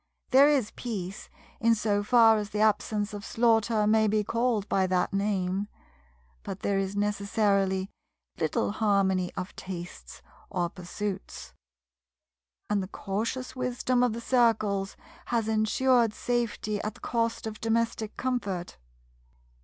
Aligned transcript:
There 0.31 0.49
is 0.49 0.71
peace, 0.71 1.29
in 1.59 1.75
so 1.75 2.01
far 2.01 2.37
as 2.37 2.49
the 2.49 2.59
absence 2.59 3.13
of 3.13 3.23
slaughter 3.23 3.85
may 3.85 4.07
be 4.07 4.23
called 4.23 4.67
by 4.67 4.87
that 4.87 5.13
name, 5.13 5.67
but 6.41 6.61
there 6.61 6.79
is 6.79 6.95
necessarily 6.95 7.91
little 8.39 8.71
harmony 8.71 9.31
of 9.37 9.55
tastes 9.55 10.23
or 10.49 10.71
pursuits; 10.71 11.53
and 12.67 12.81
the 12.81 12.87
cautious 12.87 13.55
wisdom 13.55 14.01
of 14.01 14.13
the 14.13 14.21
Circles 14.21 14.97
has 15.25 15.47
ensured 15.47 16.15
safety 16.15 16.81
at 16.81 16.95
the 16.95 17.01
cost 17.01 17.45
of 17.45 17.61
domestic 17.61 18.17
comfort. 18.17 18.79